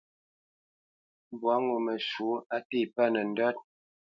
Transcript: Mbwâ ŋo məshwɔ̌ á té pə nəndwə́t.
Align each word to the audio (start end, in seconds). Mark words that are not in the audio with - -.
Mbwâ 1.33 1.55
ŋo 1.65 1.75
məshwɔ̌ 1.85 2.33
á 2.55 2.57
té 2.69 2.79
pə 2.95 3.03
nəndwə́t. 3.13 3.57